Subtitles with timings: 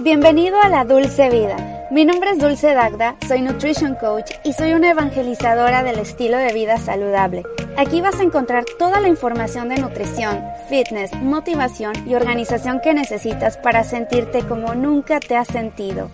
[0.00, 1.86] Bienvenido a la Dulce Vida.
[1.92, 6.52] Mi nombre es Dulce Dagda, soy Nutrition Coach y soy una evangelizadora del estilo de
[6.52, 7.44] vida saludable.
[7.76, 13.56] Aquí vas a encontrar toda la información de nutrición, fitness, motivación y organización que necesitas
[13.56, 16.10] para sentirte como nunca te has sentido.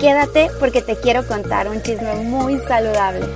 [0.00, 3.26] Quédate porque te quiero contar un chisme muy saludable.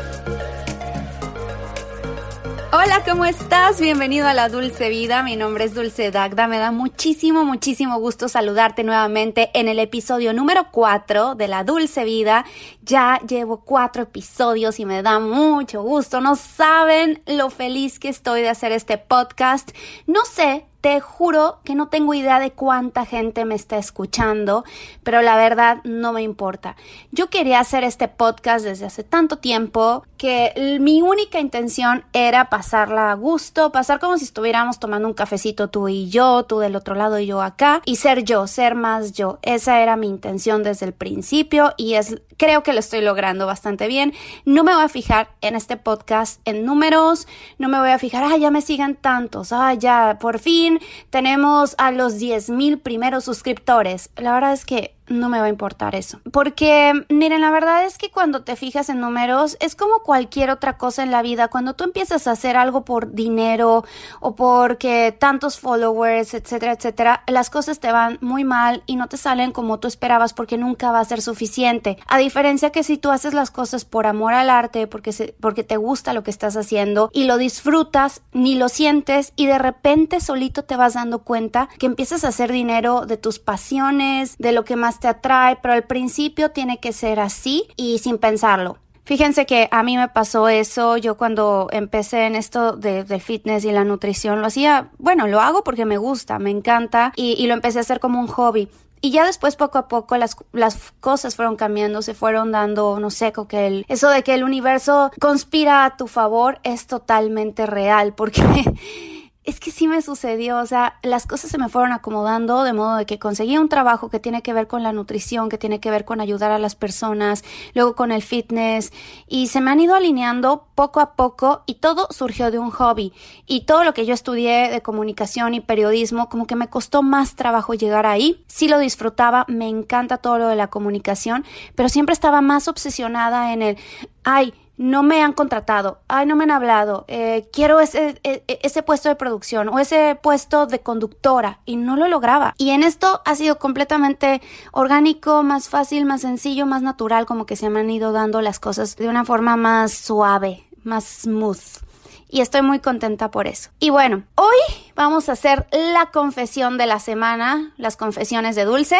[2.76, 3.80] Hola, ¿cómo estás?
[3.80, 5.22] Bienvenido a la Dulce Vida.
[5.22, 6.48] Mi nombre es Dulce Dagda.
[6.48, 12.02] Me da muchísimo, muchísimo gusto saludarte nuevamente en el episodio número 4 de la Dulce
[12.02, 12.44] Vida.
[12.82, 16.20] Ya llevo cuatro episodios y me da mucho gusto.
[16.20, 19.70] No saben lo feliz que estoy de hacer este podcast.
[20.08, 24.64] No sé te juro que no tengo idea de cuánta gente me está escuchando,
[25.02, 26.76] pero la verdad no me importa.
[27.10, 33.10] Yo quería hacer este podcast desde hace tanto tiempo que mi única intención era pasarla
[33.10, 36.94] a gusto, pasar como si estuviéramos tomando un cafecito tú y yo, tú del otro
[36.94, 39.38] lado y yo acá, y ser yo, ser más yo.
[39.42, 43.86] Esa era mi intención desde el principio y es creo que lo estoy logrando bastante
[43.86, 44.14] bien.
[44.46, 47.28] No me voy a fijar en este podcast en números,
[47.58, 51.74] no me voy a fijar, ah, ya me sigan tantos, ah, ya por fin tenemos
[51.76, 54.08] a los 10 mil primeros suscriptores.
[54.16, 56.20] La verdad es que no me va a importar eso.
[56.32, 60.78] Porque, miren, la verdad es que cuando te fijas en números es como cualquier otra
[60.78, 61.48] cosa en la vida.
[61.48, 63.84] Cuando tú empiezas a hacer algo por dinero
[64.20, 69.16] o porque tantos followers, etcétera, etcétera, las cosas te van muy mal y no te
[69.16, 71.98] salen como tú esperabas porque nunca va a ser suficiente.
[72.06, 75.64] A diferencia que si tú haces las cosas por amor al arte, porque, se, porque
[75.64, 80.20] te gusta lo que estás haciendo y lo disfrutas, ni lo sientes y de repente
[80.20, 84.64] solito te vas dando cuenta que empiezas a hacer dinero de tus pasiones, de lo
[84.64, 88.78] que más te atrae, pero al principio tiene que ser así y sin pensarlo.
[89.04, 93.66] Fíjense que a mí me pasó eso, yo cuando empecé en esto de, del fitness
[93.66, 97.52] y la nutrición, lo hacía, bueno, lo hago porque me gusta, me encanta y, lo
[97.52, 98.68] empecé a hacer como un hobby.
[99.02, 103.10] Y ya después, poco a poco, las, las cosas fueron cambiando, se fueron dando, no
[103.10, 108.14] sé, que el, eso de que el universo conspira a tu favor es totalmente real,
[108.14, 108.42] porque
[109.44, 112.96] es que sí me sucedió, o sea, las cosas se me fueron acomodando de modo
[112.96, 115.90] de que conseguí un trabajo que tiene que ver con la nutrición, que tiene que
[115.90, 117.44] ver con ayudar a las personas,
[117.74, 118.90] luego con el fitness
[119.28, 123.12] y se me han ido alineando poco a poco y todo surgió de un hobby
[123.46, 127.36] y todo lo que yo estudié de comunicación y periodismo como que me costó más
[127.36, 128.44] trabajo llegar ahí.
[128.48, 131.44] Sí lo disfrutaba, me encanta todo lo de la comunicación,
[131.74, 133.78] pero siempre estaba más obsesionada en el,
[134.24, 138.58] ay, no me han contratado, ay, no me han hablado, eh, quiero ese, e, e,
[138.62, 142.54] ese puesto de producción o ese puesto de conductora y no lo lograba.
[142.58, 144.42] Y en esto ha sido completamente
[144.72, 148.58] orgánico, más fácil, más sencillo, más natural, como que se me han ido dando las
[148.58, 151.84] cosas de una forma más suave, más smooth.
[152.28, 153.70] Y estoy muy contenta por eso.
[153.78, 154.56] Y bueno, hoy
[154.94, 158.98] vamos a hacer la confesión de la semana, las confesiones de Dulce.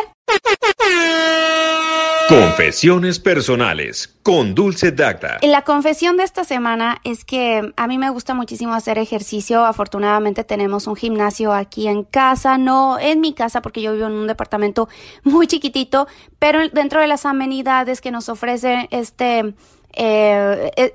[2.28, 5.38] Confesiones personales con Dulce Dacta.
[5.42, 9.64] La confesión de esta semana es que a mí me gusta muchísimo hacer ejercicio.
[9.64, 14.14] Afortunadamente tenemos un gimnasio aquí en casa, no en mi casa porque yo vivo en
[14.14, 14.88] un departamento
[15.22, 16.08] muy chiquitito,
[16.38, 19.54] pero dentro de las amenidades que nos ofrece este,
[19.92, 20.94] eh, e,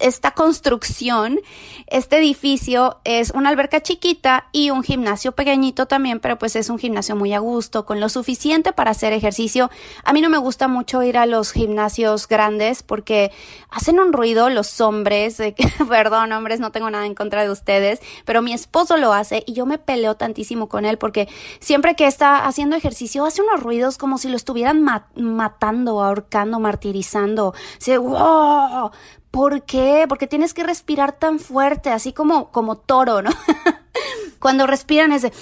[0.00, 1.40] esta construcción,
[1.86, 6.78] este edificio es una alberca chiquita y un gimnasio pequeñito también, pero pues es un
[6.78, 9.70] gimnasio muy a gusto, con lo suficiente para hacer ejercicio.
[10.04, 13.30] A mí no me gusta mucho ir a los gimnasios grandes porque
[13.70, 15.38] hacen un ruido los hombres,
[15.88, 19.52] perdón hombres, no tengo nada en contra de ustedes, pero mi esposo lo hace y
[19.52, 21.28] yo me peleo tantísimo con él porque
[21.60, 24.82] siempre que está haciendo ejercicio hace unos ruidos como si lo estuvieran
[25.14, 27.54] matando, ahorcando, martirizando.
[27.98, 28.90] O wow,
[29.30, 30.06] ¿Por qué?
[30.08, 33.30] Porque tienes que respirar tan fuerte, así como, como toro, ¿no?
[34.38, 35.32] Cuando respiran ese...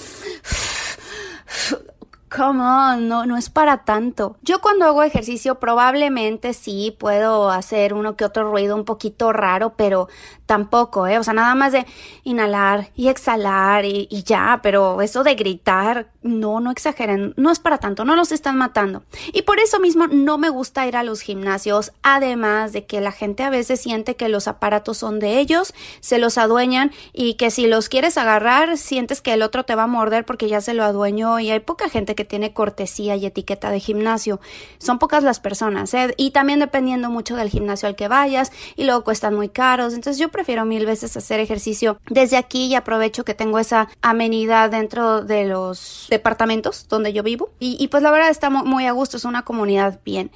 [2.35, 4.37] Come on, no, no es para tanto.
[4.43, 9.75] Yo cuando hago ejercicio probablemente sí puedo hacer uno que otro ruido un poquito raro,
[9.77, 10.09] pero
[10.45, 11.19] tampoco, ¿eh?
[11.19, 11.87] O sea, nada más de
[12.25, 17.59] inhalar y exhalar y, y, ya, pero eso de gritar, no, no exageren, no es
[17.59, 19.03] para tanto, no los están matando.
[19.33, 23.13] Y por eso mismo no me gusta ir a los gimnasios, además de que la
[23.13, 27.51] gente a veces siente que los aparatos son de ellos, se los adueñan y que
[27.51, 30.75] si los quieres agarrar, sientes que el otro te va a morder porque ya se
[30.75, 34.41] lo adueñó y hay poca gente que tiene cortesía y etiqueta de gimnasio.
[34.79, 36.15] Son pocas las personas, ¿eh?
[36.17, 39.95] Y también dependiendo mucho del gimnasio al que vayas y luego cuestan muy caros.
[39.95, 44.71] Entonces yo prefiero mil veces hacer ejercicio desde aquí y aprovecho que tengo esa amenidad
[44.71, 47.51] dentro de los departamentos donde yo vivo.
[47.59, 50.31] Y, pues la verdad está muy, a gusto, es una comunidad bien.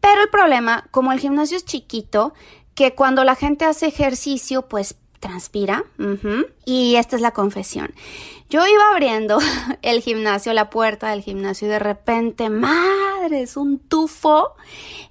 [0.00, 2.34] Pero el problema, como el gimnasio es chiquito,
[2.74, 5.84] que cuando la gente hace ejercicio, pues transpira.
[6.64, 7.92] Y esta es la confesión.
[8.50, 9.38] Yo iba abriendo
[9.82, 14.54] el gimnasio, la puerta del gimnasio y de repente, madre, es un tufo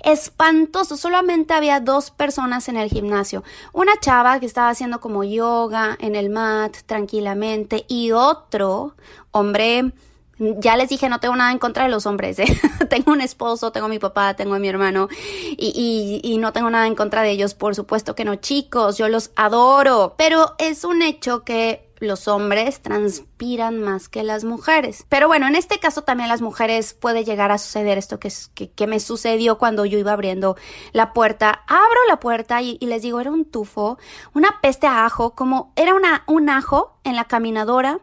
[0.04, 0.98] espantoso.
[0.98, 3.46] Solamente había dos personas en el gimnasio.
[3.72, 8.96] Una chava que estaba haciendo como yoga en el mat tranquilamente y otro
[9.32, 9.94] hombre
[10.40, 12.40] ya les dije, no tengo nada en contra de los hombres.
[12.40, 12.46] ¿eh?
[12.90, 15.10] tengo un esposo, tengo a mi papá, tengo a mi hermano
[15.58, 17.54] y, no tengo nada en contra de ellos.
[17.54, 20.16] Por supuesto que no, chicos, yo los adoro.
[20.18, 25.06] Pero es un hecho que los hombres transpiran más que las mujeres.
[25.10, 29.02] Pero bueno, en este caso también las mujeres puede llegar a suceder esto que, me
[29.02, 30.56] sucedió cuando yo iba abriendo
[30.94, 31.64] la puerta.
[31.68, 33.98] Abro la puerta y, y, les digo, era un tufo,
[34.34, 38.00] una peste a ajo, como era una, un ajo en la caminadora,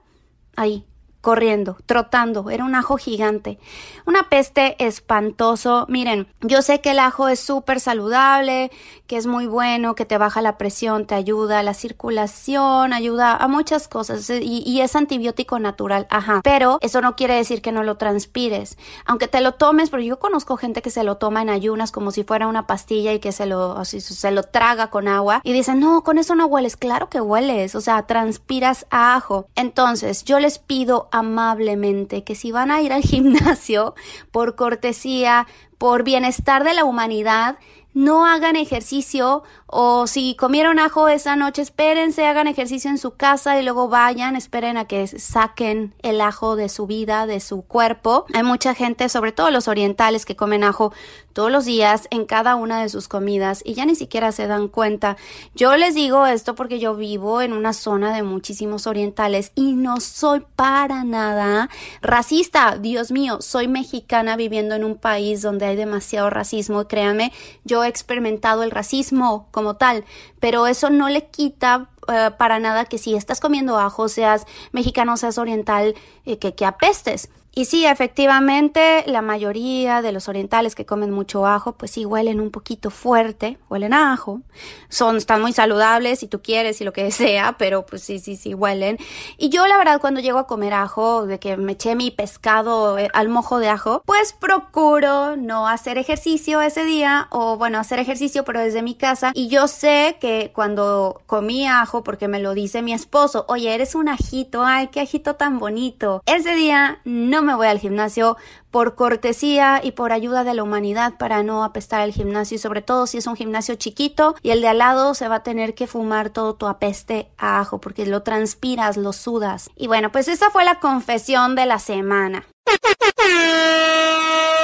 [0.57, 0.85] ahí,
[1.27, 3.59] corriendo, trotando, era un ajo gigante.
[4.07, 5.85] Una peste espantoso.
[5.89, 8.71] Miren, yo sé que el ajo es súper saludable,
[9.09, 13.35] que es muy bueno, que te baja la presión, te ayuda a la circulación, ayuda
[13.35, 16.43] a muchas cosas y, es antibiótico natural, ajá.
[16.45, 18.79] Pero eso no quiere decir que no lo transpires.
[19.05, 22.13] Aunque te lo tomes, porque yo conozco gente que se lo toma en ayunas como
[22.13, 25.53] si fuera una pastilla y que se lo, así, se lo traga con agua y
[25.53, 26.77] dicen, no, con eso no hueles.
[26.77, 29.49] Claro que hueles, o sea, transpiras ajo.
[29.57, 33.95] Entonces, yo les pido amablemente que si van a ir al gimnasio,
[34.31, 35.47] por cortesía,
[35.79, 37.59] por bienestar de la humanidad,
[37.95, 43.59] no hagan ejercicio o si comieron ajo esa noche, espérense, hagan ejercicio en su casa
[43.59, 48.27] y luego vayan, esperen a que saquen el ajo de su vida, de su cuerpo.
[48.33, 50.93] Hay mucha gente, sobre todo los orientales, que comen ajo
[51.33, 54.69] todos los días en cada una de sus comidas y ya ni siquiera se dan
[54.69, 55.19] cuenta.
[55.55, 60.01] Yo les digo esto porque yo vivo en una zona de muchísimos orientales y no
[60.01, 61.69] soy para nada
[62.01, 62.79] racista.
[62.79, 67.33] Dios mío, soy mexicana viviendo en un país donde hay demasiado racismo créanme,
[67.65, 70.05] yo he experimentado el racismo como tal,
[70.39, 75.17] pero eso no le quita uh, para nada que si estás comiendo ajo, seas mexicano,
[75.17, 75.95] seas oriental,
[76.27, 77.31] eh, que, que apestes.
[77.59, 82.39] Y sí, efectivamente, la mayoría de los orientales que comen mucho ajo, pues sí huelen
[82.39, 84.43] un poquito fuerte, huelen a ajo.
[84.91, 88.37] Son, están muy saludables si tú quieres y lo que sea, pero pues sí, sí,
[88.37, 88.99] sí huelen.
[89.39, 92.99] Y yo la verdad cuando llego a comer ajo, de que me eché mi pescado
[92.99, 98.01] eh, al mojo de ajo, pues procuro no hacer ejercicio ese día o bueno, hacer
[98.01, 99.31] ejercicio pero desde mi casa.
[99.33, 103.95] Y yo sé que cuando comí ajo, porque me lo dice mi esposo, oye, eres
[103.95, 106.21] un ajito, ay, qué ajito tan bonito.
[106.27, 108.37] Ese día no me voy al gimnasio
[108.77, 112.83] por cortesía y por ayuda de la humanidad para no apestar el gimnasio y sobre
[112.83, 115.75] todo si es un gimnasio chiquito y el de al lado se va a tener
[115.75, 119.71] que fumar todo tu apeste a ajo porque lo transpiras, lo sudas.
[119.77, 122.45] Y bueno, pues esa fue la confesión de la semana.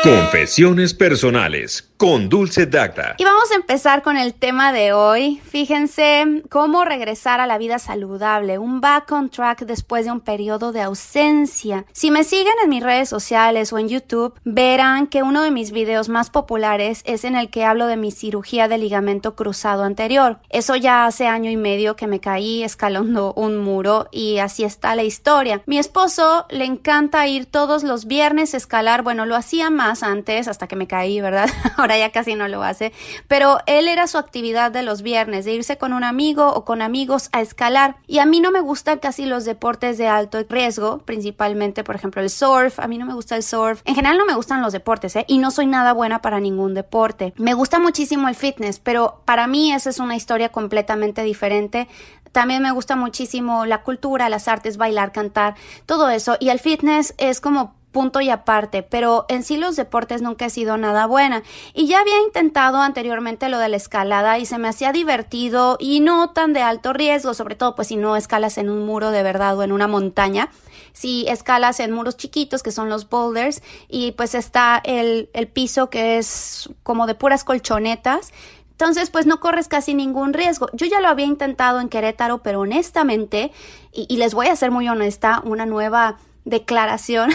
[0.02, 3.14] Confesiones personales con Dulce Dacta.
[3.18, 5.40] Y vamos a empezar con el tema de hoy.
[5.48, 10.72] Fíjense cómo regresar a la vida saludable, un back on track después de un periodo
[10.72, 11.86] de ausencia.
[11.92, 14.01] Si me siguen en mis redes sociales o en YouTube,
[14.44, 18.10] verán que uno de mis videos más populares es en el que hablo de mi
[18.10, 20.38] cirugía de ligamento cruzado anterior.
[20.50, 24.94] Eso ya hace año y medio que me caí escalando un muro y así está
[24.94, 25.62] la historia.
[25.66, 30.48] Mi esposo le encanta ir todos los viernes a escalar, bueno, lo hacía más antes
[30.48, 31.48] hasta que me caí, ¿verdad?
[31.76, 32.92] Ahora ya casi no lo hace,
[33.28, 36.82] pero él era su actividad de los viernes, de irse con un amigo o con
[36.82, 37.96] amigos a escalar.
[38.06, 42.22] Y a mí no me gustan casi los deportes de alto riesgo, principalmente, por ejemplo,
[42.22, 42.78] el surf.
[42.78, 43.82] A mí no me gusta el surf.
[43.92, 45.26] En general no me gustan los deportes, ¿eh?
[45.28, 47.34] Y no soy nada buena para ningún deporte.
[47.36, 51.88] Me gusta muchísimo el fitness, pero para mí esa es una historia completamente diferente.
[52.32, 56.38] También me gusta muchísimo la cultura, las artes, bailar, cantar, todo eso.
[56.40, 60.50] Y el fitness es como punto y aparte, pero en sí los deportes nunca he
[60.50, 61.42] sido nada buena.
[61.74, 66.00] Y ya había intentado anteriormente lo de la escalada y se me hacía divertido y
[66.00, 69.22] no tan de alto riesgo, sobre todo pues si no escalas en un muro de
[69.22, 70.48] verdad o en una montaña.
[70.92, 75.90] Si escalas en muros chiquitos que son los boulders y pues está el, el piso
[75.90, 78.32] que es como de puras colchonetas
[78.82, 80.68] entonces, pues no corres casi ningún riesgo.
[80.72, 83.52] Yo ya lo había intentado en Querétaro, pero honestamente,
[83.92, 87.30] y, y les voy a ser muy honesta, una nueva declaración.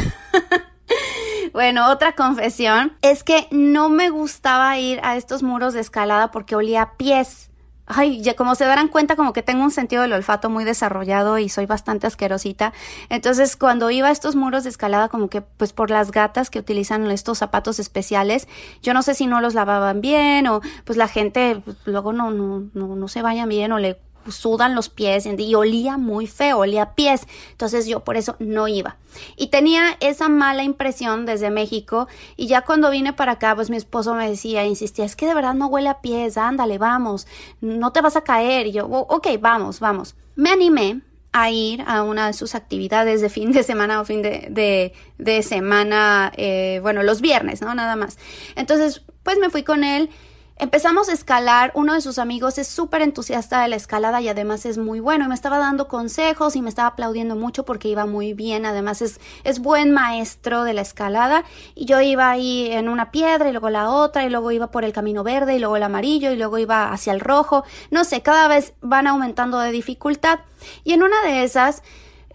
[1.53, 6.53] bueno, otra confesión es que no me gustaba ir a estos muros de escalada porque
[6.53, 7.46] olía a pies.
[7.87, 11.37] Ay, ya como se darán cuenta, como que tengo un sentido del olfato muy desarrollado
[11.37, 12.73] y soy bastante asquerosita.
[13.07, 16.59] Entonces, cuando iba a estos muros de escalada, como que, pues por las gatas que
[16.59, 18.49] utilizan estos zapatos especiales,
[18.83, 22.31] yo no sé si no los lavaban bien o pues la gente pues, luego no,
[22.31, 23.97] no, no, no se vayan bien o le
[24.29, 27.27] sudan los pies y olía muy feo, olía pies.
[27.51, 28.97] Entonces yo por eso no iba.
[29.35, 33.77] Y tenía esa mala impresión desde México y ya cuando vine para acá, pues mi
[33.77, 37.27] esposo me decía, insistía, es que de verdad no huele a pies, ándale, vamos,
[37.61, 38.67] no te vas a caer.
[38.67, 40.15] Y yo, ok, vamos, vamos.
[40.35, 41.01] Me animé
[41.33, 45.43] a ir a una de sus actividades de fin de semana o fin de, de,
[45.43, 47.73] semana, eh, bueno, los viernes, ¿no?
[47.75, 48.17] Nada más.
[48.55, 50.09] Entonces, pues me fui con él
[50.59, 54.65] Empezamos a escalar, uno de sus amigos es súper entusiasta de la escalada y además
[54.65, 58.07] es muy bueno y me estaba dando consejos y me estaba aplaudiendo mucho porque iba
[58.07, 61.43] muy bien, además es, es buen maestro de la escalada
[61.75, 64.83] y yo iba ahí en una piedra y luego la otra y luego iba por
[64.83, 68.23] el camino verde y luego el amarillo y luego iba hacia el rojo, no sé,
[68.23, 70.39] cada vez van aumentando de dificultad
[70.83, 71.83] y en una de esas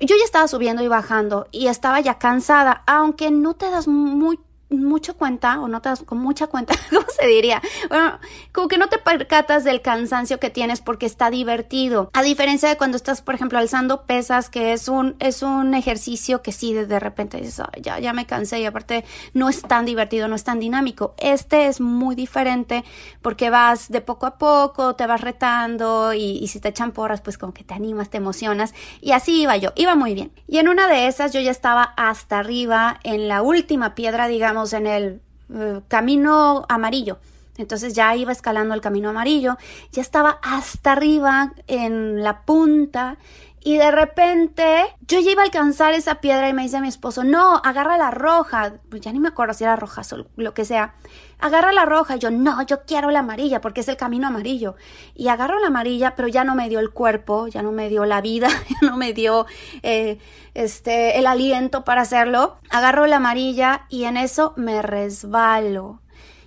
[0.01, 4.39] yo ya estaba subiendo y bajando y estaba ya cansada, aunque no te das muy
[4.81, 7.61] mucho cuenta o no te con mucha cuenta, ¿cómo se diría?
[7.89, 8.19] Bueno,
[8.53, 12.11] como que no te percatas del cansancio que tienes porque está divertido.
[12.13, 16.43] A diferencia de cuando estás, por ejemplo, alzando pesas, que es un, es un ejercicio
[16.43, 20.29] que sí, de repente dices, ya, ya me cansé y aparte no es tan divertido,
[20.29, 21.15] no es tan dinámico.
[21.19, 22.85] Este es muy diferente
[23.21, 27.21] porque vas de poco a poco, te vas retando y, y si te echan porras,
[27.21, 28.75] pues como que te animas, te emocionas.
[29.01, 30.33] Y así iba yo, iba muy bien.
[30.47, 34.62] Y en una de esas yo ya estaba hasta arriba en la última piedra, digamos,
[34.73, 35.21] en el
[35.55, 37.19] eh, camino amarillo.
[37.59, 39.59] Entonces ya iba escalando el camino amarillo,
[39.91, 43.19] ya estaba hasta arriba en la punta
[43.65, 46.89] y de repente yo ya iba a alcanzar esa piedra y me dice a mi
[46.89, 48.75] esposo, no, agarra la roja.
[48.89, 50.95] Pues ya ni me acuerdo si era roja o lo que sea.
[51.43, 52.17] Agarra la roja.
[52.17, 54.77] Y yo, no, yo quiero la amarilla porque es el camino amarillo.
[55.15, 58.05] Y agarro la amarilla, pero ya no me dio el cuerpo, ya no me dio
[58.05, 59.47] la vida, ya no me dio
[59.83, 60.19] eh,
[60.55, 62.57] este, el aliento para hacerlo.
[62.71, 66.01] Agarro la amarilla y en eso me resbalo.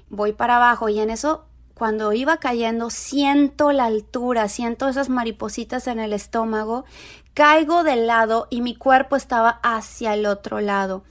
[0.10, 5.88] Voy para abajo y en eso cuando iba cayendo, siento la altura, siento esas maripositas
[5.88, 6.86] en el estómago,
[7.34, 11.04] caigo del lado y mi cuerpo estaba hacia el otro lado.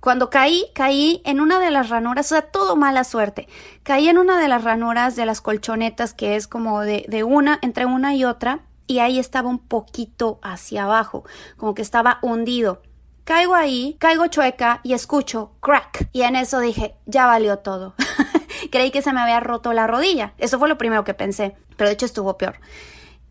[0.00, 3.48] Cuando caí, caí en una de las ranuras, o sea, todo mala suerte.
[3.82, 7.84] Caí en una de las ranuras de las colchonetas, que es como de, una, entre
[7.84, 11.24] una y otra, y ahí estaba un poquito hacia abajo,
[11.56, 12.82] como que estaba hundido.
[13.24, 16.08] Caigo ahí, caigo chueca y escucho crack.
[16.12, 17.94] Y en eso dije, ya valió todo.
[18.70, 20.32] creí que se me había roto la rodilla.
[20.38, 22.58] Eso fue lo primero que pensé, pero de hecho estuvo peor.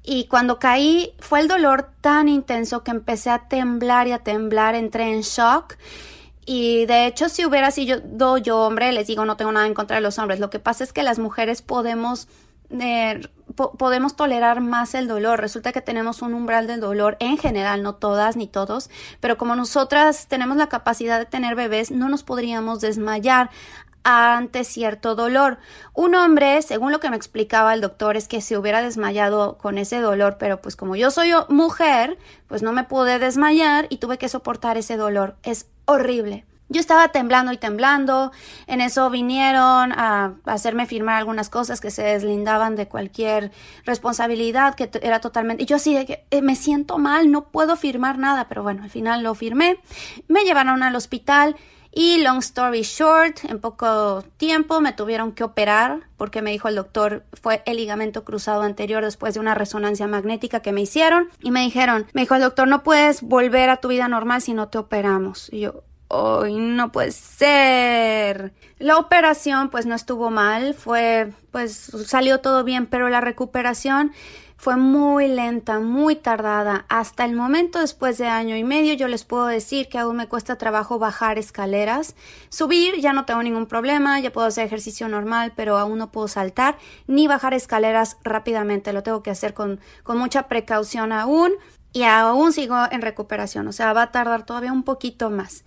[0.04, 4.76] Y cuando caí fue el dolor tan intenso que empecé a temblar y a temblar,
[4.76, 5.76] entré en shock.
[6.52, 9.98] Y de hecho, si hubiera sido yo hombre, les digo, no tengo nada en contra
[9.98, 10.40] de los hombres.
[10.40, 12.28] Lo que pasa es que las mujeres podemos
[12.72, 13.22] eh,
[13.54, 15.40] podemos tolerar más el dolor.
[15.40, 18.90] Resulta que tenemos un umbral del dolor en general, no todas ni todos,
[19.20, 23.52] pero como nosotras tenemos la capacidad de tener bebés, no nos podríamos desmayar
[24.10, 25.58] ante cierto dolor.
[25.94, 29.78] Un hombre, según lo que me explicaba el doctor, es que se hubiera desmayado con
[29.78, 34.18] ese dolor, pero pues como yo soy mujer, pues no me pude desmayar y tuve
[34.18, 35.36] que soportar ese dolor.
[35.44, 36.46] Es horrible.
[36.72, 38.32] Yo estaba temblando y temblando,
[38.68, 43.52] en eso vinieron a hacerme firmar algunas cosas que se deslindaban de cualquier
[43.86, 45.64] responsabilidad, que era totalmente...
[45.64, 48.84] Y yo así de que eh, me siento mal, no puedo firmar nada, pero bueno,
[48.84, 49.80] al final lo firmé.
[50.28, 51.56] Me llevaron al hospital
[51.92, 56.76] y long story short, en poco tiempo me tuvieron que operar porque me dijo el
[56.76, 61.52] doctor fue el ligamento cruzado anterior después de una resonancia magnética que me hicieron y
[61.52, 64.68] me dijeron, me dijo el doctor no puedes volver a tu vida normal si no
[64.68, 65.50] te operamos.
[65.52, 68.54] Y yo, ¡ay, no puede ser!
[68.80, 74.12] La operación pues no estuvo mal, fue pues salió todo bien, pero la recuperación
[74.60, 76.86] fue muy lenta, muy tardada.
[76.90, 80.28] Hasta el momento, después de año y medio, yo les puedo decir que aún me
[80.28, 82.14] cuesta trabajo bajar escaleras.
[82.50, 86.28] Subir ya no tengo ningún problema, ya puedo hacer ejercicio normal, pero aún no puedo
[86.28, 88.92] saltar ni bajar escaleras rápidamente.
[88.92, 91.54] Lo tengo que hacer con, con mucha precaución aún
[91.94, 93.68] y aún sigo en recuperación.
[93.68, 95.64] O sea, va a tardar todavía un poquito más.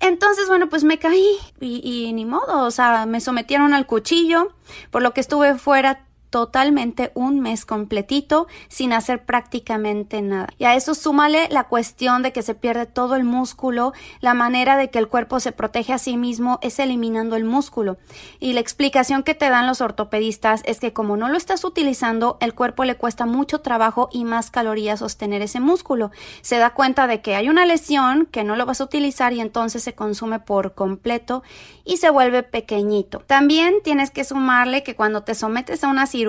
[0.00, 4.52] Entonces, bueno, pues me caí y, y, ni modo, o sea, me sometieron al cuchillo,
[4.90, 10.48] por lo que estuve fuera totalmente un mes completito sin hacer prácticamente nada.
[10.58, 14.78] Y a eso súmale la cuestión de que se pierde todo el músculo, la manera
[14.78, 17.98] de que el cuerpo se protege a sí mismo es eliminando el músculo.
[18.40, 22.38] Y la explicación que te dan los ortopedistas es que como no lo estás utilizando,
[22.40, 26.12] el cuerpo le cuesta mucho trabajo y más calorías sostener ese músculo.
[26.40, 29.42] Se da cuenta de que hay una lesión que no lo vas a utilizar y
[29.42, 31.42] entonces se consume por completo
[31.84, 33.22] y se vuelve pequeñito.
[33.26, 36.21] También tienes que sumarle que cuando te sometes a una cirugía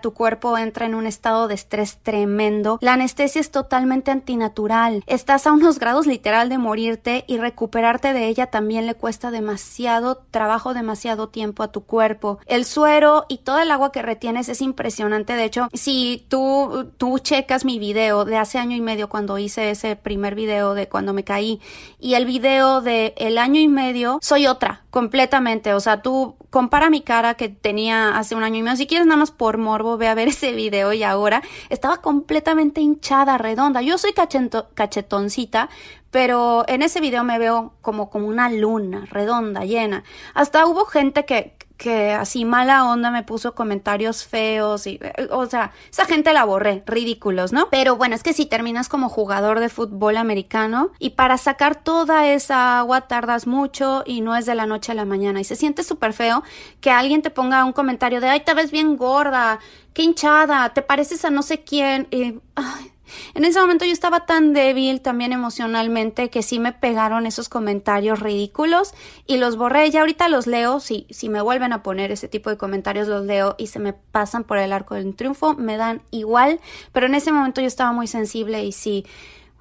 [0.00, 2.78] tu cuerpo entra en un estado de estrés tremendo.
[2.80, 5.02] La anestesia es totalmente antinatural.
[5.06, 10.22] Estás a unos grados literal de morirte y recuperarte de ella también le cuesta demasiado
[10.30, 12.38] trabajo, demasiado tiempo a tu cuerpo.
[12.46, 15.34] El suero y todo el agua que retienes es impresionante.
[15.34, 19.70] De hecho, si tú, tú checas mi video de hace año y medio cuando hice
[19.70, 21.60] ese primer video de cuando me caí
[21.98, 25.74] y el video de el año y medio, soy otra completamente.
[25.74, 28.76] O sea, tú compara mi cara que tenía hace un año y medio.
[28.76, 32.80] Si quieres nada más por morbo, ve a ver ese video y ahora estaba completamente
[32.80, 33.82] hinchada, redonda.
[33.82, 35.68] Yo soy cachetoncita,
[36.12, 40.04] pero en ese video me veo como, como una luna, redonda, llena.
[40.32, 45.00] Hasta hubo gente que, que así mala onda me puso comentarios feos y,
[45.30, 47.68] o sea, esa gente la borré, ridículos, ¿no?
[47.70, 52.28] Pero bueno, es que si terminas como jugador de fútbol americano y para sacar toda
[52.28, 55.56] esa agua tardas mucho y no es de la noche a la mañana y se
[55.56, 56.44] siente súper feo
[56.80, 59.58] que alguien te ponga un comentario de, ay, te ves bien gorda,
[59.92, 62.93] qué hinchada, te pareces a no sé quién y, ay,
[63.34, 68.20] en ese momento yo estaba tan débil también emocionalmente que sí me pegaron esos comentarios
[68.20, 68.94] ridículos
[69.26, 69.90] y los borré.
[69.90, 73.24] Ya ahorita los leo, si, si me vuelven a poner ese tipo de comentarios los
[73.24, 76.60] leo y se me pasan por el arco del triunfo, me dan igual,
[76.92, 79.04] pero en ese momento yo estaba muy sensible y sí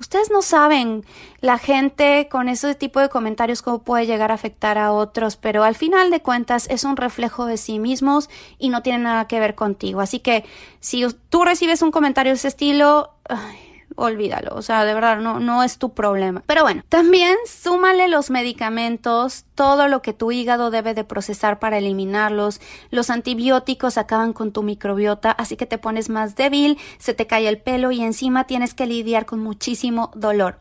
[0.04, 1.06] Ustedes no saben
[1.40, 5.64] la gente con ese tipo de comentarios cómo puede llegar a afectar a otros, pero
[5.64, 9.40] al final de cuentas es un reflejo de sí mismos y no tiene nada que
[9.40, 10.02] ver contigo.
[10.02, 10.44] Así que
[10.82, 13.13] si tú recibes un comentario de ese estilo,
[13.96, 16.44] olvídalo, o sea, de verdad no, no es tu problema.
[16.46, 21.78] Pero bueno, también súmale los medicamentos, todo lo que tu hígado debe de procesar para
[21.78, 27.28] eliminarlos, los antibióticos acaban con tu microbiota, así que te pones más débil, se te
[27.28, 30.60] cae el pelo y encima tienes que lidiar con muchísimo dolor.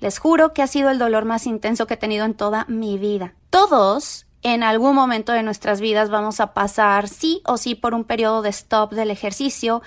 [0.00, 2.98] Les juro que ha sido el dolor más intenso que he tenido en toda mi
[2.98, 3.34] vida.
[3.50, 8.02] Todos en algún momento de nuestras vidas vamos a pasar sí o sí por un
[8.02, 9.82] periodo de stop del ejercicio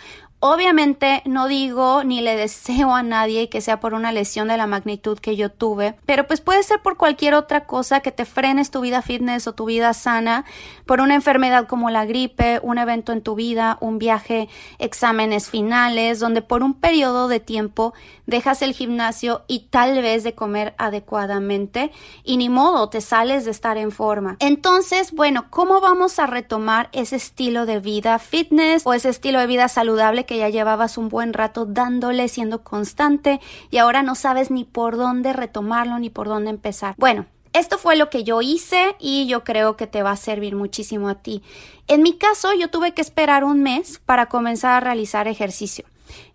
[0.47, 4.67] Obviamente no digo ni le deseo a nadie que sea por una lesión de la
[4.67, 8.69] magnitud que yo tuve, pero pues puede ser por cualquier otra cosa que te frenes
[8.69, 10.45] tu vida fitness o tu vida sana,
[10.85, 14.47] por una enfermedad como la gripe, un evento en tu vida, un viaje,
[14.77, 17.95] exámenes finales, donde por un periodo de tiempo
[18.27, 21.91] dejas el gimnasio y tal vez de comer adecuadamente
[22.23, 24.37] y ni modo te sales de estar en forma.
[24.39, 29.47] Entonces, bueno, ¿cómo vamos a retomar ese estilo de vida fitness o ese estilo de
[29.47, 33.39] vida saludable que ya llevabas un buen rato dándole, siendo constante
[33.72, 36.96] y ahora no sabes ni por dónde retomarlo ni por dónde empezar.
[36.98, 40.56] Bueno, esto fue lo que yo hice y yo creo que te va a servir
[40.56, 41.42] muchísimo a ti.
[41.88, 45.86] En mi caso, yo tuve que esperar un mes para comenzar a realizar ejercicio.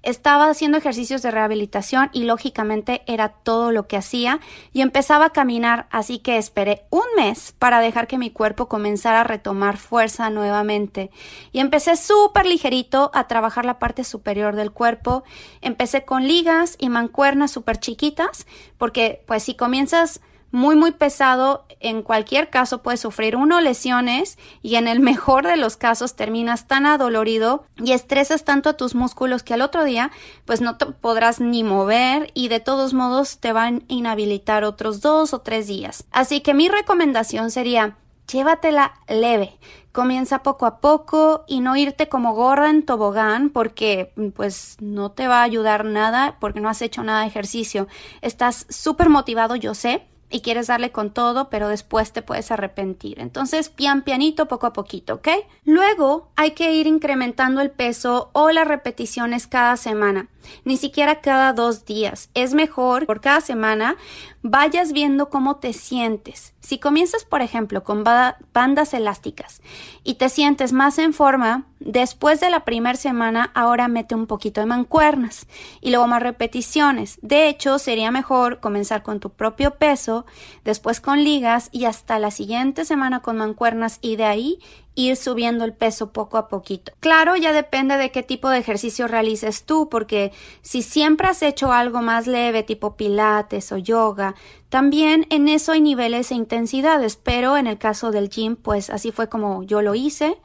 [0.03, 4.41] Estaba haciendo ejercicios de rehabilitación y lógicamente era todo lo que hacía
[4.73, 9.21] y empezaba a caminar, así que esperé un mes para dejar que mi cuerpo comenzara
[9.21, 11.11] a retomar fuerza nuevamente.
[11.53, 15.25] Y empecé súper ligerito a trabajar la parte superior del cuerpo.
[15.61, 18.47] Empecé con ligas y mancuernas súper chiquitas,
[18.79, 20.21] porque pues si comienzas
[20.53, 25.57] muy muy pesado, en cualquier caso puedes sufrir uno lesiones y en el mejor de
[25.57, 30.11] los casos terminas tan adolorido y estresas tanto a tus músculos que al otro día
[30.45, 35.01] pues no te podrás ni mover y de todos modos te van a inhabilitar otros
[35.01, 36.05] dos o tres días.
[36.11, 37.97] Así que mi recomendación sería
[38.31, 39.59] llévatela leve.
[39.93, 45.27] Comienza poco a poco y no irte como gorda en tobogán porque pues no te
[45.27, 47.89] va a ayudar nada porque no has hecho nada de ejercicio.
[48.21, 53.21] Estás súper motivado, yo sé, y quieres darle con todo, pero después te puedes arrepentir.
[53.21, 55.29] Entonces, pian pianito, poco a poquito, ¿ok?
[55.65, 60.29] Luego hay que ir incrementando el peso o las repeticiones cada semana
[60.65, 62.31] ni siquiera cada dos días.
[62.35, 63.97] Es mejor por cada semana
[64.43, 66.55] vayas viendo cómo te sientes.
[66.61, 69.61] Si comienzas, por ejemplo, con bandas elásticas
[70.05, 74.61] y te sientes más en forma, después de la primera semana ahora mete un poquito
[74.61, 75.47] de mancuernas
[75.81, 77.19] y luego más repeticiones.
[77.23, 80.27] De hecho, sería mejor comenzar con tu propio peso,
[80.65, 84.59] después con ligas y hasta la siguiente semana con mancuernas y de ahí
[85.07, 86.93] ir subiendo el peso poco a poquito.
[87.01, 90.33] Claro, ya depende de qué tipo de ejercicio realices tú, porque
[90.63, 94.35] si siempre has hecho algo más leve, tipo pilates o yoga,
[94.69, 99.13] también en eso hay niveles e intensidades, pero en el caso del gym, pues así
[99.13, 100.39] fue como yo lo hice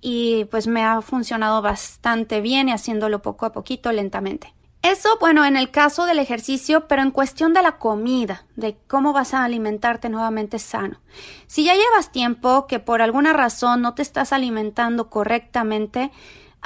[0.00, 4.55] y pues me ha funcionado bastante bien y haciéndolo poco a poquito, lentamente.
[4.82, 9.12] Eso, bueno, en el caso del ejercicio, pero en cuestión de la comida, de cómo
[9.12, 11.00] vas a alimentarte nuevamente sano.
[11.48, 16.12] Si ya llevas tiempo que por alguna razón no te estás alimentando correctamente,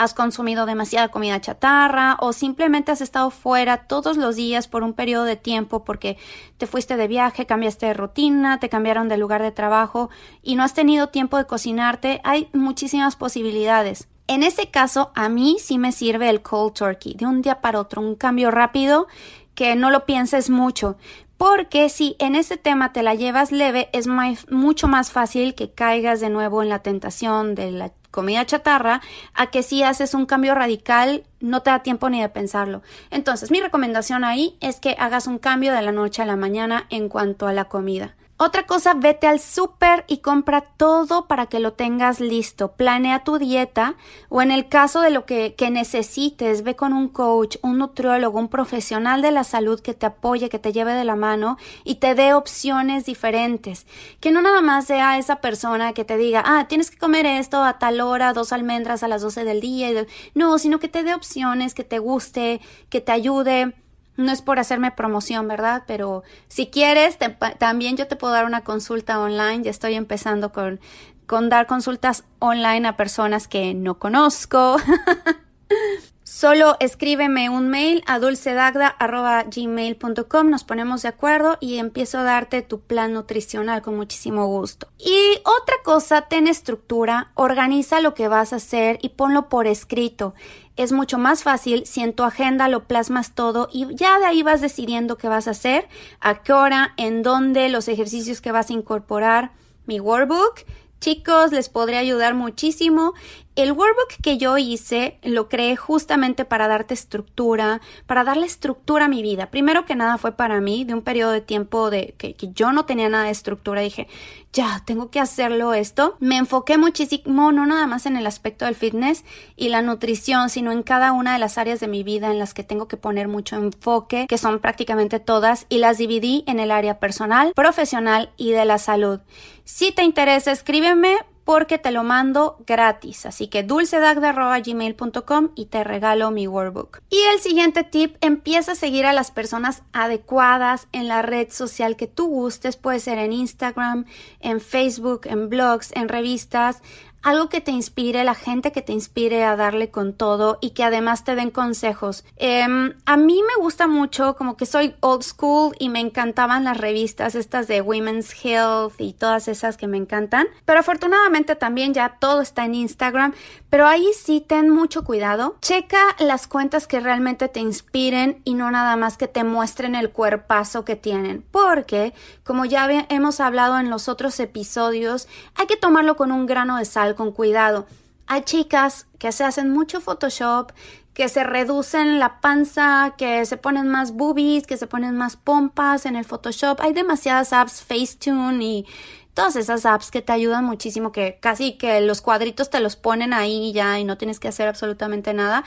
[0.01, 4.95] has consumido demasiada comida chatarra o simplemente has estado fuera todos los días por un
[4.95, 6.17] periodo de tiempo porque
[6.57, 10.09] te fuiste de viaje, cambiaste de rutina, te cambiaron de lugar de trabajo
[10.43, 14.09] y no has tenido tiempo de cocinarte, hay muchísimas posibilidades.
[14.31, 17.81] En ese caso, a mí sí me sirve el cold turkey, de un día para
[17.81, 19.09] otro, un cambio rápido
[19.57, 20.97] que no lo pienses mucho.
[21.37, 26.21] Porque si en ese tema te la llevas leve, es mucho más fácil que caigas
[26.21, 29.01] de nuevo en la tentación de la comida chatarra,
[29.35, 32.83] a que si haces un cambio radical, no te da tiempo ni de pensarlo.
[33.11, 36.87] Entonces, mi recomendación ahí es que hagas un cambio de la noche a la mañana
[36.91, 38.15] en cuanto a la comida.
[38.43, 42.73] Otra cosa, vete al súper y compra todo para que lo tengas listo.
[42.73, 43.97] Planea tu dieta
[44.31, 48.39] o en el caso de lo que, que, necesites, ve con un coach, un nutriólogo,
[48.39, 51.97] un profesional de la salud que te apoye, que te lleve de la mano y
[51.97, 53.87] te dé opciones diferentes.
[54.21, 57.63] Que no nada más sea esa persona que te diga, ah, tienes que comer esto
[57.63, 60.07] a tal hora, dos almendras a las 12 del día.
[60.35, 63.75] No, sino que te dé opciones, que te guste, que te ayude
[64.17, 65.85] no es por hacerme promoción, ¿verdad?
[65.87, 67.19] Pero si quieres,
[67.59, 69.63] también yo te puedo dar una consulta online.
[69.65, 70.81] Ya estoy empezando con,
[71.27, 74.77] con dar consultas online a personas que no conozco.
[76.33, 82.83] Solo escríbeme un mail a dulcedagda.gmail.com, nos ponemos de acuerdo y empiezo a darte tu
[82.83, 84.87] plan nutricional con muchísimo gusto.
[84.97, 90.35] Y otra cosa, ten estructura, organiza lo que vas a hacer y ponlo por escrito
[90.77, 94.45] es mucho más fácil si en tu agenda lo plasmas todo y ya de ahí
[94.45, 95.89] vas decidiendo qué vas a hacer,
[96.21, 99.51] a qué hora, en dónde, los ejercicios que vas a incorporar.
[99.85, 100.65] Mi workbook
[101.01, 103.15] Chicos, les podría ayudar muchísimo.
[103.57, 109.09] El workbook que yo hice lo creé justamente para darte estructura, para darle estructura a
[109.09, 109.51] mi vida.
[109.51, 112.73] Primero que nada fue para mí, de un periodo de tiempo de que, que yo
[112.73, 113.81] no tenía nada de estructura.
[113.81, 114.07] Dije,
[114.53, 116.17] ya, tengo que hacerlo esto.
[116.21, 119.25] Me enfoqué muchísimo, no nada más en el aspecto del fitness
[119.57, 122.55] y la nutrición, sino en cada una de las áreas de mi vida en las
[122.55, 126.71] que tengo que poner mucho enfoque, que son prácticamente todas, y las dividí en el
[126.71, 129.21] área personal, profesional y de la salud.
[129.65, 133.27] Si te interesa, escríbeme porque te lo mando gratis.
[133.27, 137.01] Así que dulcedagda.gmail.com y te regalo mi workbook.
[137.11, 141.97] Y el siguiente tip, empieza a seguir a las personas adecuadas en la red social
[141.97, 142.77] que tú gustes.
[142.77, 144.07] Puede ser en Instagram,
[144.41, 146.83] en Facebook, en blogs, en revistas
[147.23, 150.85] algo que te inspire, la gente que te inspire a darle con todo y que
[150.85, 152.25] además te den consejos.
[152.37, 156.79] Em, a mí me gusta mucho, como que soy old school y me encantaban las
[156.79, 160.47] revistas estas de Women's Health y todas esas que me encantan.
[160.65, 163.35] Pero afortunadamente también ya todo está en Instagram.
[163.69, 165.57] Pero ahí sí ten mucho cuidado.
[165.61, 170.11] Checa las cuentas que realmente te inspiren y no nada más que te muestren el
[170.11, 171.45] cuerpazo que tienen.
[171.53, 176.79] Porque, como ya hemos hablado en los otros episodios, hay que tomarlo con un grano
[176.79, 177.87] de sal con cuidado.
[178.27, 180.73] Hay chicas que se hacen mucho Photoshop,
[181.15, 186.07] que se reducen la panza, que se ponen más boobies, que se ponen más pompas
[186.07, 186.81] en el Photoshop.
[186.81, 188.87] Hay demasiadas apps, Facetune y
[189.35, 193.33] todas esas apps que te ayudan muchísimo, que casi que los cuadritos te los ponen
[193.33, 195.65] ahí ya y no tienes que hacer absolutamente nada.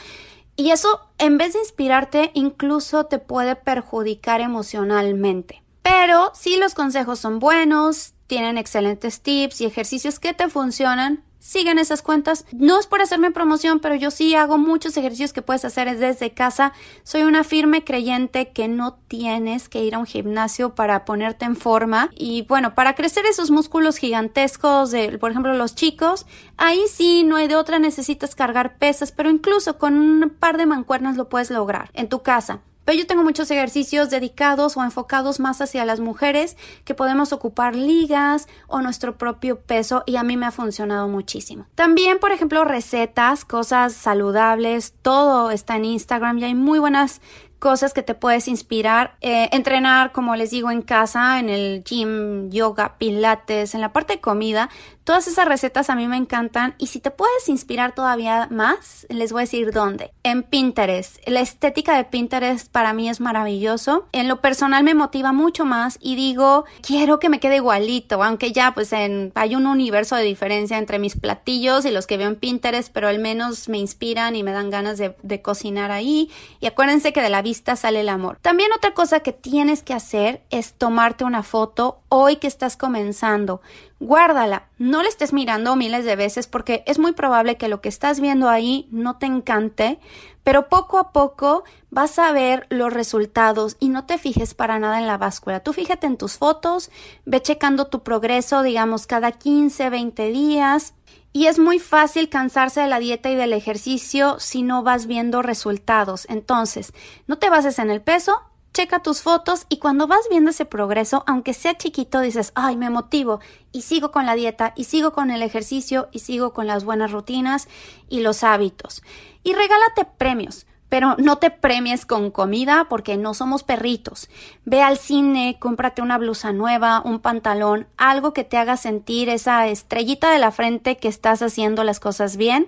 [0.56, 5.64] Y eso, en vez de inspirarte, incluso te puede perjudicar emocionalmente.
[5.82, 11.78] Pero si los consejos son buenos, tienen excelentes tips y ejercicios que te funcionan, sigan
[11.78, 12.46] esas cuentas.
[12.54, 16.32] No es por hacerme promoción, pero yo sí hago muchos ejercicios que puedes hacer desde
[16.32, 16.72] casa.
[17.04, 21.58] Soy una firme creyente que no tienes que ir a un gimnasio para ponerte en
[21.58, 26.26] forma y bueno, para crecer esos músculos gigantescos de, por ejemplo, los chicos,
[26.56, 30.66] ahí sí no hay de otra, necesitas cargar pesas, pero incluso con un par de
[30.66, 32.62] mancuernas lo puedes lograr en tu casa.
[32.86, 37.76] Pero yo tengo muchos ejercicios dedicados o enfocados más hacia las mujeres que podemos ocupar
[37.76, 41.66] ligas o nuestro propio peso y a mí me ha funcionado muchísimo.
[41.76, 47.22] También, por ejemplo, recetas, cosas saludables, todo está en Instagram y hay muy buenas
[47.64, 49.16] cosas que te puedes inspirar.
[49.22, 54.16] Eh, entrenar, como les digo, en casa, en el gym, yoga, pilates, en la parte
[54.16, 54.70] de comida.
[55.06, 59.32] Todas esas recetas a mí me encantan y si te puedes inspirar todavía más, les
[59.32, 60.12] voy a decir dónde.
[60.24, 61.18] En Pinterest.
[61.28, 64.08] La estética de Pinterest para mí es maravilloso.
[64.12, 68.52] En lo personal me motiva mucho más y digo, quiero que me quede igualito, aunque
[68.52, 72.38] ya pues hay un universo de diferencia entre mis platillos y los que veo en
[72.38, 76.30] Pinterest, pero al menos me inspiran y me dan ganas de, de cocinar ahí.
[76.62, 78.38] Y acuérdense que de la vista sale el amor.
[78.42, 83.62] También otra cosa que tienes que hacer es tomarte una foto hoy que estás comenzando
[84.04, 84.68] guárdala.
[84.78, 88.20] No la estés mirando miles de veces porque es muy probable que lo que estás
[88.20, 90.00] viendo ahí no te encante,
[90.44, 95.00] pero poco a poco vas a ver los resultados y no te fijes para nada
[95.00, 95.62] en la báscula.
[95.62, 96.92] Tú fíjate en tus fotos,
[97.26, 100.94] ve checando tu progreso, digamos, cada 15, 20 días.
[101.34, 105.42] Y es muy fácil cansarse de la dieta y del ejercicio si no vas viendo
[105.42, 106.28] resultados.
[106.30, 106.94] Entonces,
[107.26, 108.40] no te bases en el peso,
[108.72, 112.90] checa tus fotos y cuando vas viendo ese progreso, aunque sea chiquito, dices, ay, me
[112.90, 113.40] motivo
[113.72, 117.12] y sigo con la dieta y sigo con el ejercicio y sigo con las buenas
[117.12, 117.68] rutinas
[118.10, 119.02] y los hábitos.
[119.44, 120.68] Y regálate premios.
[120.94, 124.30] Pero no te premies con comida porque no somos perritos.
[124.64, 129.68] Ve al cine, cómprate una blusa nueva, un pantalón, algo que te haga sentir esa
[129.70, 132.68] estrellita de la frente que estás haciendo las cosas bien.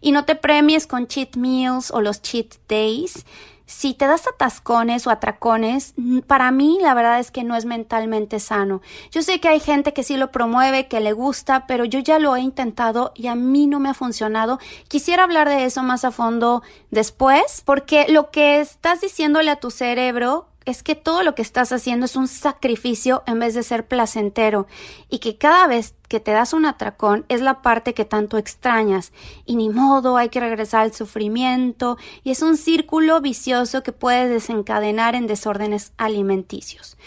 [0.00, 3.26] Y no te premies con cheat meals o los cheat days
[3.68, 5.92] si te das atascones o atracones,
[6.26, 8.80] para mí la verdad es que no es mentalmente sano.
[9.10, 12.18] Yo sé que hay gente que sí lo promueve, que le gusta, pero yo ya
[12.18, 14.58] lo he intentado y a mí no me ha funcionado.
[14.88, 19.70] Quisiera hablar de eso más a fondo después, porque lo que estás diciéndole a tu
[19.70, 23.86] cerebro es que todo lo que estás haciendo es un sacrificio en vez de ser
[23.86, 24.66] placentero
[25.08, 29.12] y que cada vez que te das un atracón es la parte que tanto extrañas
[29.46, 34.28] y ni modo hay que regresar al sufrimiento y es un círculo vicioso que puede
[34.28, 36.98] desencadenar en desórdenes alimenticios.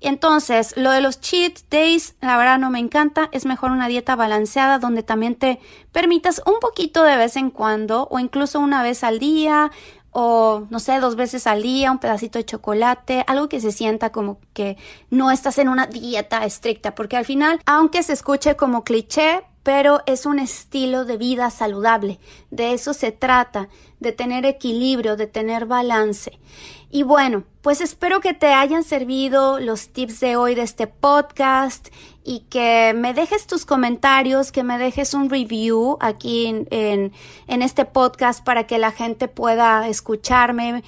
[0.00, 4.14] Entonces, lo de los cheat days, la verdad no me encanta, es mejor una dieta
[4.14, 5.58] balanceada donde también te
[5.90, 9.70] permitas un poquito de vez en cuando o incluso una vez al día
[10.18, 14.12] o no sé, dos veces al día, un pedacito de chocolate, algo que se sienta
[14.12, 14.78] como que
[15.10, 20.00] no estás en una dieta estricta, porque al final, aunque se escuche como cliché, pero
[20.06, 22.20] es un estilo de vida saludable.
[22.52, 26.38] De eso se trata, de tener equilibrio, de tener balance.
[26.88, 31.88] Y bueno, pues espero que te hayan servido los tips de hoy de este podcast
[32.22, 37.12] y que me dejes tus comentarios, que me dejes un review aquí en,
[37.48, 40.84] en, este podcast para que la gente pueda escucharme.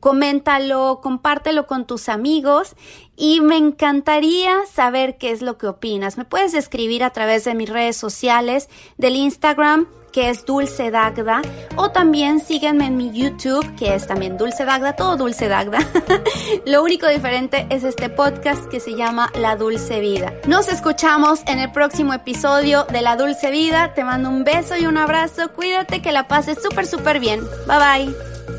[0.00, 2.74] Coméntalo, compártelo con tus amigos
[3.16, 6.18] y me encantaría saber qué es lo que opinas.
[6.18, 11.42] Me puedes escribir a través de mis redes sociales, del Instagram que es Dulce Dagda,
[11.76, 15.78] o también síguenme en mi YouTube, que es también Dulce Dagda, todo Dulce Dagda.
[16.66, 20.32] Lo único diferente es este podcast que se llama La Dulce Vida.
[20.46, 23.94] Nos escuchamos en el próximo episodio de La Dulce Vida.
[23.94, 25.52] Te mando un beso y un abrazo.
[25.52, 27.40] Cuídate que la pases súper, súper bien.
[27.66, 28.57] Bye bye.